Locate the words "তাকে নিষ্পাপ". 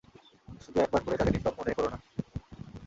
1.19-1.55